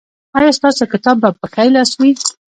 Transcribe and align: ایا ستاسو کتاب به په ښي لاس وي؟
ایا 0.37 0.51
ستاسو 0.59 0.83
کتاب 0.93 1.15
به 1.21 1.29
په 1.39 1.45
ښي 1.53 1.67
لاس 1.75 1.91
وي؟ 1.99 2.11